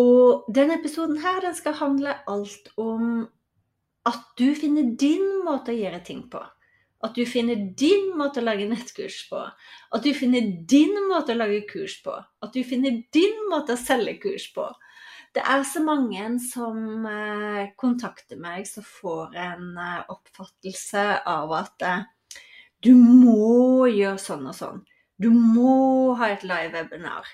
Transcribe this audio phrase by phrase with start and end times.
[0.00, 3.28] Og denne episoden her, den skal handle alt om
[4.08, 6.40] at du finner din måte å gjøre ting på.
[7.04, 9.40] At du finner din måte å lage nettkurs på.
[9.92, 12.12] At du finner din måte å lage kurs på.
[12.12, 14.66] At du finner din måte å selge kurs på.
[15.32, 21.86] Det er så mange som eh, kontakter meg, som får en eh, oppfattelse av at
[21.86, 22.02] eh,
[22.82, 24.82] du må gjøre sånn og sånn.
[25.20, 27.28] Du må ha et live webinar.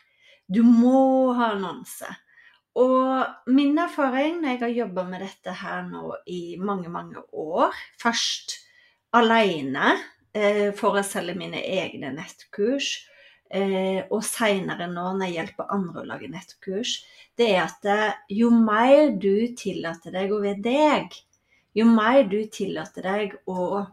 [0.47, 2.11] Du må ha annonse.
[2.77, 7.72] Og min erfaring når jeg har jobba med dette her nå i mange, mange år,
[8.00, 8.58] først
[9.16, 9.94] alene
[10.36, 12.91] eh, for å selge mine egne nettkurs,
[13.48, 16.98] eh, og seinere nå når jeg hjelper andre å lage nettkurs,
[17.41, 21.16] det er at eh, jo mer du tillater deg å være deg,
[21.77, 23.86] jo mer du tillater deg å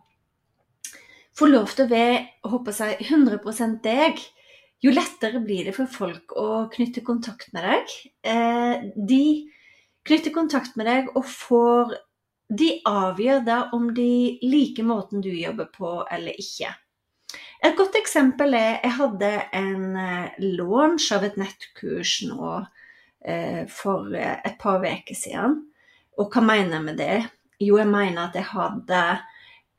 [1.34, 4.20] få lov til å være håper jeg, 100% deg,
[4.84, 7.92] jo lettere blir det for folk å knytte kontakt med deg.
[8.28, 9.26] Eh, de
[10.04, 12.02] knytter kontakt med deg og får
[12.54, 16.68] De avgjør da om de liker måten du jobber på eller ikke.
[17.64, 22.52] Et godt eksempel er jeg hadde en eh, launch av et nettkurs nå
[23.26, 25.64] eh, for et par uker siden.
[26.20, 27.18] Og hva mener jeg med det?
[27.64, 29.02] Jo, jeg mener at jeg hadde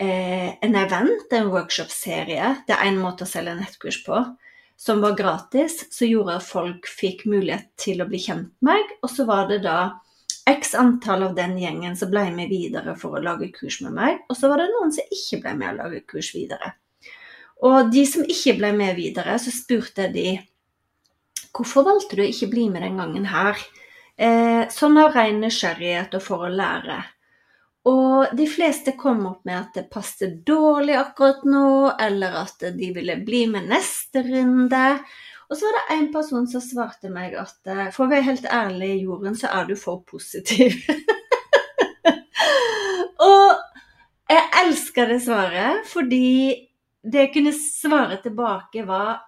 [0.04, 2.48] en event, en workshop-serie.
[2.66, 4.24] Det er én måte å selge nettkurs på
[4.76, 8.96] som var gratis, som gjorde at folk fikk mulighet til å bli kjent med meg.
[9.02, 9.78] Og så var det da
[10.50, 14.18] x antall av den gjengen som ble med videre for å lage kurs med meg.
[14.28, 16.74] Og så var det noen som ikke ble med å lage kurs videre.
[17.64, 20.34] Og de som ikke ble med videre, så spurte de
[21.54, 23.60] hvorfor valgte du ikke bli med den gangen her?
[24.14, 27.00] Eh, sånn av ren nysgjerrighet og for å lære.
[27.84, 32.88] Og de fleste kom opp med at det passet dårlig akkurat nå, eller at de
[32.96, 34.84] ville bli med neste runde.
[35.50, 38.48] Og så var det en person som svarte meg at eh, for å være helt
[38.48, 40.78] ærlig, Jorunn, så er du for positiv.
[43.28, 43.52] og
[44.32, 46.30] jeg elsker det svaret, fordi
[47.04, 49.20] det jeg kunne svare tilbake, var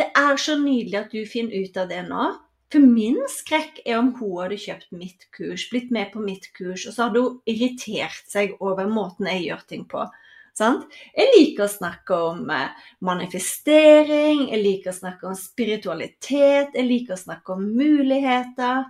[0.00, 2.30] Det er så nydelig at du finner ut av det nå.
[2.70, 6.84] For min skrekk er om hun hadde kjøpt mitt kurs, blitt med på mitt kurs,
[6.86, 10.04] og så hadde hun irritert seg over måten jeg gjør ting på.
[10.54, 10.86] Sant?
[11.16, 17.16] Jeg liker å snakke om eh, manifestering, jeg liker å snakke om spiritualitet, jeg liker
[17.16, 18.86] å snakke om muligheter.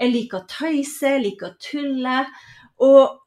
[0.00, 2.16] Jeg liker å tøyse, jeg liker å tulle.
[2.82, 3.20] Og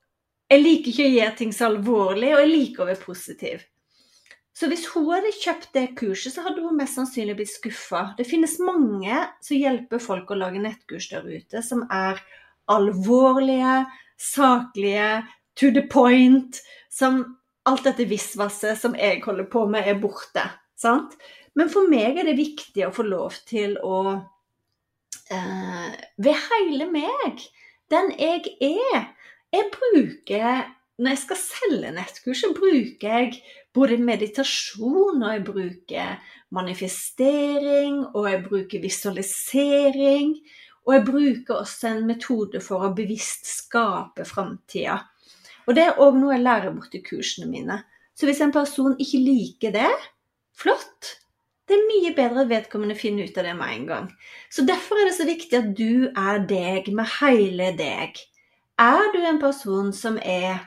[0.51, 3.63] jeg liker ikke å gjøre ting så alvorlig, og jeg liker å være positiv.
[4.55, 8.05] Så hvis hun hadde kjøpt det kurset, så hadde hun mest sannsynlig blitt skuffa.
[8.15, 12.21] Det finnes mange som hjelper folk å lage nettkurs der ute, som er
[12.71, 13.81] alvorlige,
[14.15, 15.25] saklige,
[15.59, 16.61] to the point,
[16.91, 17.19] som
[17.67, 20.45] alt dette visvaset som jeg holder på med, er borte.
[20.79, 21.17] Sant?
[21.55, 23.99] Men for meg er det viktig å få lov til å
[25.31, 27.43] eh, være hele meg.
[27.91, 29.11] Den jeg er.
[29.55, 30.65] Jeg bruker
[30.97, 33.39] Når jeg skal selge nettkurs, så bruker jeg
[33.75, 36.13] både meditasjon, og jeg bruker
[36.55, 40.37] manifestering, og jeg bruker visualisering.
[40.85, 45.01] Og jeg bruker også en metode for å bevisst skape framtida.
[45.65, 47.79] Og det er òg noe jeg lærer bort i kursene mine.
[48.15, 49.91] Så hvis en person ikke liker det,
[50.55, 51.15] flott.
[51.65, 54.07] Det er mye bedre at vedkommende finner ut av det med en gang.
[54.53, 58.21] Så derfor er det så viktig at du er deg med hele deg.
[58.79, 60.61] Er du en person som er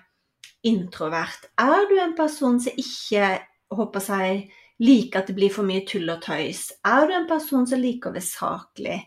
[0.67, 1.51] introvert?
[1.61, 3.37] Er du en person som ikke
[3.75, 4.49] håper seg,
[4.83, 6.69] liker at det blir for mye tull og tøys?
[6.87, 8.99] Er du en person som liker å være saklig?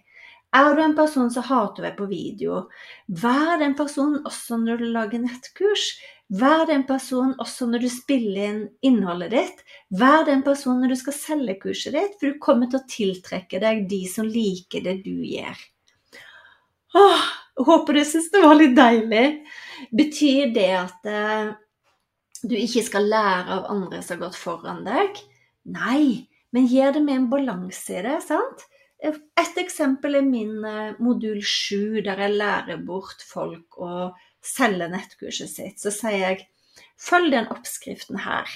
[0.52, 2.66] Er du en person som hater å være på video,
[3.08, 5.94] vær den personen også når du lager nettkurs.
[6.32, 9.64] Vær den personen også når du spiller inn innholdet ditt.
[9.96, 13.64] Vær den personen når du skal selge kurset ditt, for du kommer til å tiltrekke
[13.64, 15.64] deg de som liker det du gjør.
[17.00, 17.26] Åh,
[17.68, 19.26] håper du syns det var litt deilig.
[19.98, 21.54] Betyr det at eh,
[22.42, 25.22] du ikke skal lære av andre som har gått foran deg?
[25.72, 28.20] Nei, men gjør det med en balanse i det.
[28.26, 28.66] sant?
[29.02, 34.12] Et eksempel er min eh, modul 7, der jeg lærer bort folk å
[34.46, 35.82] selge nettkurset sitt.
[35.82, 36.44] Så sier jeg
[37.02, 38.50] følg den oppskriften her.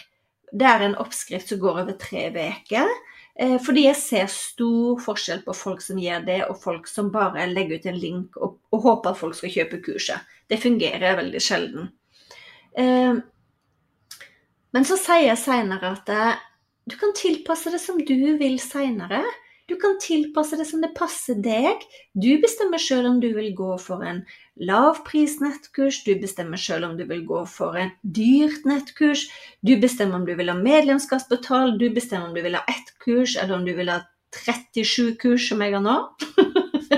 [0.54, 2.92] Det er en oppskrift som går over tre uker.
[3.40, 7.48] Eh, fordi jeg ser stor forskjell på folk som gjør det, og folk som bare
[7.52, 10.36] legger ut en link og, og håper at folk skal kjøpe kurset.
[10.48, 11.90] Det fungerer veldig sjelden.
[12.80, 13.16] Eh,
[14.76, 16.10] men så sier jeg seinere at
[16.86, 19.22] du kan tilpasse det som du vil seinere.
[19.66, 21.82] Du kan tilpasse det som det passer deg.
[22.14, 24.22] Du bestemmer sjøl om du vil gå for en
[24.62, 29.26] lavpris-nettkurs, du bestemmer sjøl om du vil gå for en dyrt nettkurs,
[29.66, 33.34] du bestemmer om du vil ha medlemskapsbetalt, du bestemmer om du vil ha ett kurs,
[33.36, 34.04] eller om du vil ha
[34.36, 35.98] 37 kurs, som jeg har nå.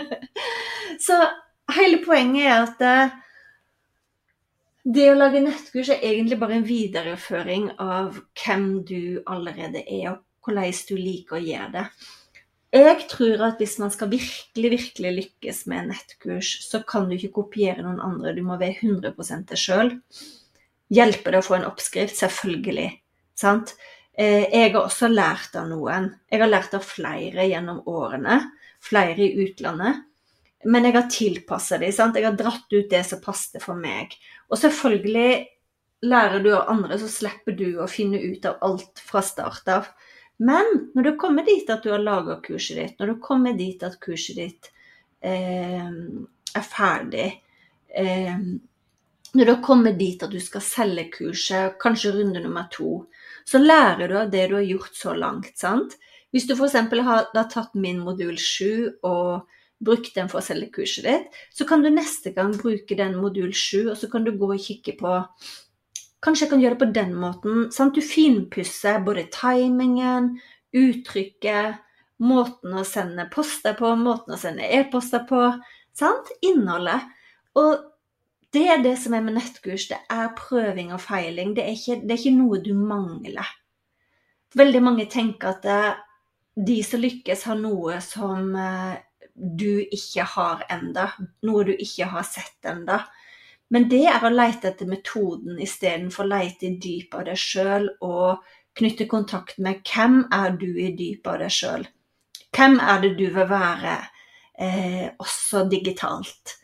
[1.08, 1.22] Så
[1.78, 3.18] hele poenget er at eh,
[4.88, 10.24] det å lage nettkurs er egentlig bare en videreføring av hvem du allerede er, og
[10.48, 11.90] hvordan du liker å gjøre det.
[12.76, 17.38] Jeg tror at hvis man skal virkelig, virkelig lykkes med nettkurs, så kan du ikke
[17.40, 19.14] kopiere noen andre, du må være 100
[19.48, 19.94] deg sjøl.
[20.92, 22.18] Hjelper det å få en oppskrift?
[22.20, 22.90] Selvfølgelig.
[23.40, 23.74] Sant?
[24.18, 26.10] Eh, jeg har også lært av noen.
[26.32, 28.40] Jeg har lært av flere gjennom årene.
[28.84, 30.04] Flere i utlandet.
[30.66, 31.94] Men jeg har tilpassa dem.
[31.94, 34.16] Jeg har dratt ut det som passet for meg.
[34.50, 35.46] Og selvfølgelig
[36.08, 39.92] lærer du av andre, så slipper du å finne ut av alt fra start av.
[40.38, 43.84] Men når du kommer dit at du har laga kurset ditt, når du kommer dit
[43.84, 44.70] at kurset ditt
[45.26, 47.28] eh, er ferdig
[47.90, 48.38] eh,
[49.34, 53.04] Når du har kommet dit at du skal selge kurset, kanskje runde nummer to,
[53.46, 55.58] så lærer du av det du har gjort så langt.
[55.58, 55.98] sant?
[56.32, 56.76] Hvis du f.eks.
[56.76, 59.48] Har, har tatt min modul 7 og
[59.84, 63.54] brukt den for å selge kurset ditt, så kan du neste gang bruke den modul
[63.54, 65.14] 7, og så kan du gå og kikke på
[66.24, 67.68] Kanskje jeg kan gjøre det på den måten.
[67.74, 67.98] Sant?
[67.98, 70.32] Du finpusser både timingen,
[70.76, 71.84] uttrykket,
[72.26, 75.44] måten å sende poster på, måten å sende e-poster på.
[75.98, 76.32] Sant?
[76.46, 77.06] Innholdet.
[77.58, 77.86] Og
[78.54, 79.88] det er det som er med nettkurs.
[79.92, 81.54] Det er prøving og feiling.
[81.58, 83.54] Det er ikke, det er ikke noe du mangler.
[84.58, 86.04] Veldig mange tenker at det, eh,
[86.68, 88.96] de som lykkes, har noe som eh,
[89.38, 91.12] du ikke har enda,
[91.46, 93.04] Noe du ikke har sett enda.
[93.74, 97.90] Men det er å leite etter metoden istedenfor å leite i dypet av deg sjøl
[98.06, 98.46] og
[98.78, 101.84] knytte kontakt med hvem er du i dypet av deg sjøl.
[102.56, 103.98] Hvem er det du vil være,
[104.58, 106.56] eh, også digitalt.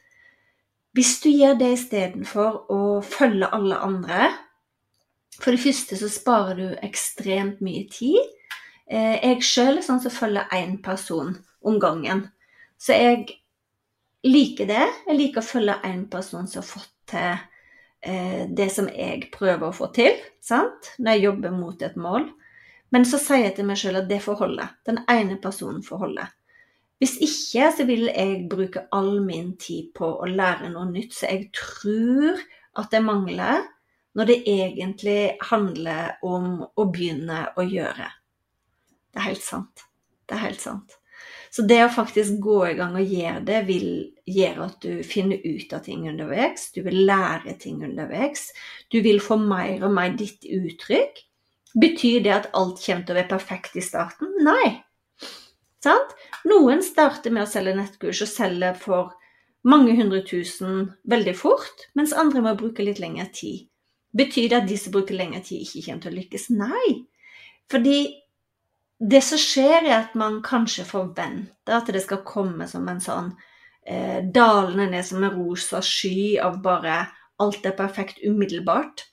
[0.93, 4.31] Hvis du gjør det istedenfor å følge alle andre
[5.41, 8.19] For det første så sparer du ekstremt mye tid.
[8.85, 11.33] Eh, jeg sjøl er sånn som følger én person
[11.65, 12.27] om gangen.
[12.77, 13.42] Så jeg
[14.23, 14.85] liker det.
[15.07, 17.33] Jeg liker å følge en person som har fått til
[18.07, 20.93] eh, det som jeg prøver å få til, sant?
[20.99, 22.29] når jeg jobber mot et mål.
[22.93, 24.69] Men så sier jeg til meg sjøl at det får holde.
[24.87, 26.27] Den ene personen får holde.
[27.01, 31.27] Hvis ikke, så vil jeg bruke all min tid på å lære noe nytt så
[31.27, 32.39] jeg tror
[32.79, 33.65] at jeg mangler,
[34.13, 38.07] når det egentlig handler om å begynne å gjøre.
[39.09, 39.83] Det er helt sant.
[40.29, 40.95] Det er helt sant.
[41.53, 43.89] Så det å faktisk gå i gang og gjøre det, vil
[44.25, 46.71] gjøre at du finner ut av ting underveis.
[46.73, 48.47] Du vil lære ting underveis.
[48.89, 51.21] Du vil få mer og mer ditt uttrykk.
[51.77, 54.33] Betyr det at alt kommer til å være perfekt i starten?
[54.41, 54.81] Nei.
[55.83, 56.15] Sant?
[56.49, 59.13] Noen starter med å selge nettkurs og selger for
[59.67, 63.67] mange hundre tusen veldig fort, mens andre må bruke litt lengre tid.
[64.13, 66.49] Betyr det at de som bruker lengre tid, ikke kommer til å lykkes?
[66.57, 66.89] Nei.
[67.71, 67.97] Fordi
[69.03, 73.33] det som skjer, er at man kanskje forventer at det skal komme som en sånn
[73.85, 77.01] eh, dalende ned som en rosa sky av bare
[77.43, 79.03] alt er perfekt umiddelbart.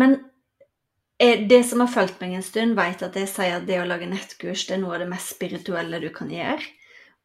[0.00, 0.16] Men
[1.20, 3.88] eh, det som har fulgt meg en stund, vet at jeg sier at det å
[3.88, 6.64] lage nettkurs det er noe av det mest spirituelle du kan gjøre.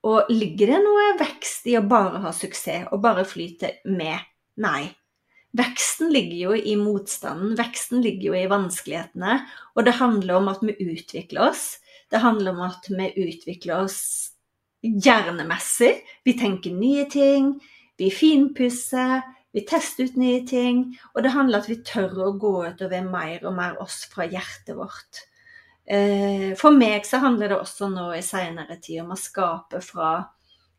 [0.08, 4.18] Og ligger det noe vekst i å bare ha suksess og bare flyte med?
[4.60, 4.90] Nei.
[5.58, 9.42] Veksten ligger jo i motstanden, veksten ligger jo i vanskelighetene.
[9.76, 11.66] Og det handler om at vi utvikler oss.
[12.12, 14.00] Det handler om at vi utvikler oss
[14.82, 15.94] hjernemessig.
[16.24, 17.54] Vi tenker nye ting,
[18.00, 20.86] vi finpusser, vi tester ut nye ting.
[21.16, 24.28] Og det handler om at vi tør å gå utover mer og mer oss fra
[24.32, 25.26] hjertet vårt.
[25.86, 30.12] Eh, for meg så handler det også nå i seinere tid om å skape fra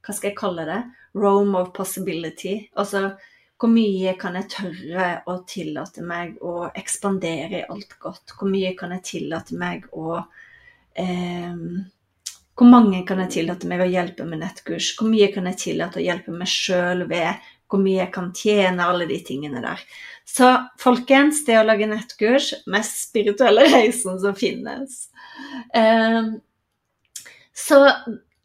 [0.03, 0.81] Hva skal jeg kalle det?
[1.15, 2.57] Rome of possibility.
[2.75, 3.13] Altså
[3.63, 8.35] hvor mye kan jeg tørre å tillate meg å ekspandere i alt godt?
[8.35, 10.17] Hvor mye kan jeg tillate meg å
[10.99, 11.61] eh,
[12.59, 14.97] Hvor mange kan jeg tillate meg å hjelpe med nettkurs?
[14.99, 17.39] Hvor mye kan jeg tillate å hjelpe meg sjøl ved?
[17.71, 18.83] Hvor mye jeg kan tjene?
[18.83, 19.87] Alle de tingene der.
[20.27, 20.51] Så
[20.83, 25.05] folkens, det å lage nettkurs, mest spirituelle reisen som finnes.
[25.71, 26.35] Eh,
[27.55, 27.85] så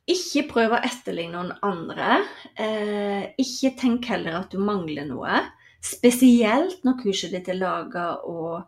[0.07, 2.21] ikke prøv å etterligne noen andre.
[2.55, 5.41] Eh, ikke tenk heller at du mangler noe.
[5.83, 8.67] Spesielt når kurset ditt er laga og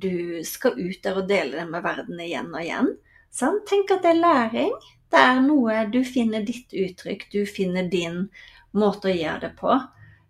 [0.00, 2.90] du skal ut der og dele det med verden igjen og igjen.
[3.34, 3.60] Sånn?
[3.68, 4.74] Tenk at det er læring.
[5.10, 8.28] Det er noe du finner ditt uttrykk, du finner din
[8.78, 9.78] måte å gjøre det på.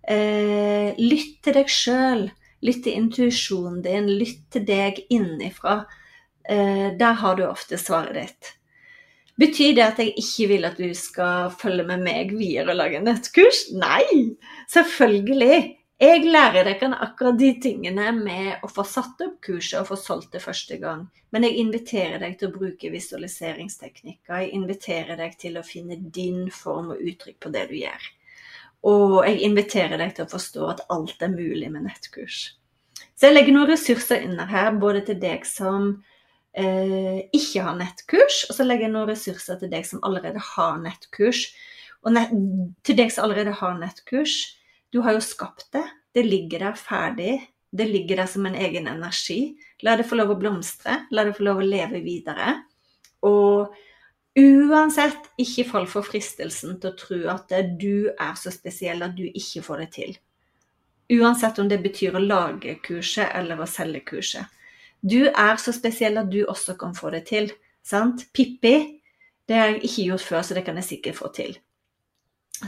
[0.08, 2.28] Eh, lytt til deg sjøl.
[2.64, 4.08] Lytt til intuisjonen din.
[4.20, 5.82] Lytt til deg innifra.
[6.44, 8.56] Eh, der har du ofte svaret ditt.
[9.40, 13.00] Betyr det at jeg ikke vil at du skal følge med meg videre og lage
[13.00, 13.70] nettkurs?
[13.72, 14.36] Nei,
[14.68, 15.76] selvfølgelig.
[16.00, 20.32] Jeg lærer dere akkurat de tingene med å få satt opp kurset og få solgt
[20.36, 21.02] det første gang.
[21.32, 24.32] Men jeg inviterer deg til å bruke visualiseringsteknikker.
[24.44, 28.08] Jeg inviterer deg til å finne din form og uttrykk på det du gjør.
[28.88, 32.42] Og jeg inviterer deg til å forstå at alt er mulig med nettkurs.
[33.12, 35.98] Så jeg legger noen ressurser under her, både til deg som
[36.56, 40.80] eh, ikke har nettkurs, og så legger jeg noen ressurser til deg som allerede har
[40.82, 41.48] nettkurs.
[42.04, 42.32] Og nett,
[42.86, 44.38] til deg som allerede har nettkurs,
[44.90, 45.84] du har jo skapt det.
[46.14, 47.34] Det ligger der ferdig.
[47.70, 49.54] Det ligger der som en egen energi.
[49.86, 51.04] La det få lov å blomstre.
[51.14, 52.56] La det få lov å leve videre.
[53.26, 53.76] Og
[54.40, 59.28] uansett, ikke fall for fristelsen til å tro at du er så spesiell at du
[59.28, 60.16] ikke får det til.
[61.10, 64.46] Uansett om det betyr å lage kurset eller å selge kurset.
[65.00, 67.50] Du er så spesiell at du også kan få det til.
[67.86, 68.26] Sant?
[68.36, 69.00] Pippi,
[69.48, 71.56] det har jeg ikke gjort før, så det kan jeg sikkert få til.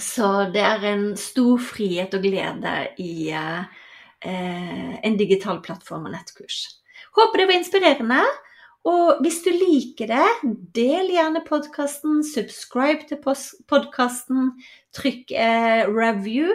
[0.00, 6.64] Så det er en stor frihet og glede i eh, en digital plattform og nettkurs.
[7.12, 8.22] Håper det var inspirerende.
[8.88, 10.28] Og hvis du liker det,
[10.74, 13.20] del gjerne podkasten, subscribe til
[13.70, 14.48] podkasten,
[14.96, 16.50] trykk eh, review.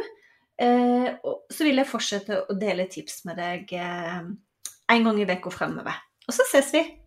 [0.59, 1.13] Eh,
[1.53, 3.71] så vil jeg fortsette å dele tips med deg.
[4.89, 6.03] En gang i uka fremover.
[6.27, 7.06] Og så ses vi!